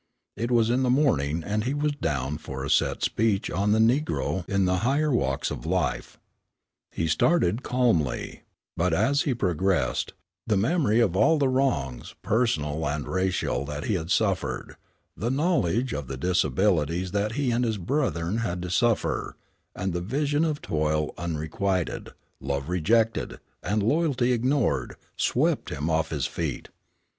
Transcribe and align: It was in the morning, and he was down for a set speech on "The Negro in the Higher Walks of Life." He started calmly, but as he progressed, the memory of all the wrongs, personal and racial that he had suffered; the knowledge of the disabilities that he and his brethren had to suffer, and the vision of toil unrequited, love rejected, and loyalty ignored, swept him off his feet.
It 0.35 0.49
was 0.49 0.71
in 0.71 0.81
the 0.81 0.89
morning, 0.89 1.43
and 1.43 1.63
he 1.63 1.75
was 1.75 1.91
down 1.91 2.39
for 2.39 2.65
a 2.65 2.71
set 2.71 3.03
speech 3.03 3.51
on 3.51 3.71
"The 3.71 3.77
Negro 3.77 4.49
in 4.49 4.65
the 4.65 4.77
Higher 4.77 5.11
Walks 5.11 5.51
of 5.51 5.63
Life." 5.63 6.17
He 6.91 7.05
started 7.07 7.61
calmly, 7.61 8.41
but 8.75 8.95
as 8.95 9.21
he 9.29 9.35
progressed, 9.35 10.13
the 10.47 10.57
memory 10.57 10.99
of 11.01 11.15
all 11.15 11.37
the 11.37 11.47
wrongs, 11.47 12.15
personal 12.23 12.87
and 12.89 13.07
racial 13.07 13.63
that 13.65 13.83
he 13.85 13.93
had 13.93 14.09
suffered; 14.09 14.75
the 15.15 15.29
knowledge 15.29 15.93
of 15.93 16.07
the 16.07 16.17
disabilities 16.17 17.11
that 17.11 17.33
he 17.33 17.51
and 17.51 17.63
his 17.63 17.77
brethren 17.77 18.37
had 18.37 18.63
to 18.63 18.71
suffer, 18.71 19.37
and 19.75 19.93
the 19.93 20.01
vision 20.01 20.43
of 20.43 20.63
toil 20.63 21.13
unrequited, 21.15 22.09
love 22.39 22.69
rejected, 22.69 23.39
and 23.61 23.83
loyalty 23.83 24.31
ignored, 24.31 24.95
swept 25.15 25.69
him 25.69 25.91
off 25.91 26.09
his 26.09 26.25
feet. 26.25 26.69